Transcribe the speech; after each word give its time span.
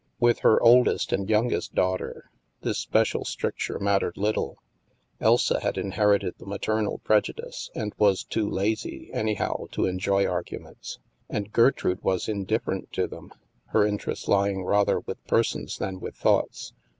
With 0.19 0.39
her 0.39 0.59
oldest 0.63 1.13
and 1.13 1.29
youngest 1.29 1.75
daughter 1.75 2.31
this 2.61 2.79
spe 2.79 3.05
cial 3.05 3.23
stricture 3.23 3.77
mattered 3.77 4.17
little; 4.17 4.57
Elsa 5.19 5.59
had 5.59 5.77
inherited 5.77 6.33
the 6.39 6.47
maternal 6.47 6.97
prejudice, 6.97 7.69
and 7.75 7.93
was 7.99 8.23
too 8.23 8.49
lazy, 8.49 9.11
anyhow, 9.13 9.65
to 9.73 9.85
enjoy 9.85 10.25
arguments. 10.25 10.97
And 11.29 11.53
Gertrude 11.53 12.01
was 12.01 12.27
indifferent 12.27 12.91
to 12.93 13.05
them, 13.05 13.31
her 13.67 13.85
interest 13.85 14.27
lying 14.27 14.63
rather 14.65 15.01
with 15.01 15.23
persons 15.27 15.77
than 15.77 15.99
with 15.99 16.15
thoughts. 16.15 16.73